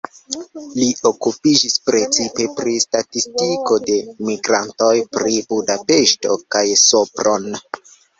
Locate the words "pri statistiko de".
2.59-3.97